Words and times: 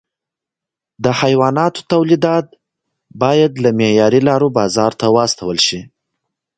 د 1.03 1.05
حیواناتو 1.19 1.81
تولیدات 1.91 2.45
باید 3.21 3.51
له 3.63 3.69
معیاري 3.79 4.21
لارو 4.27 4.47
بازار 4.59 4.91
ته 4.99 5.05
واستول 5.15 5.57
شي. 5.67 5.81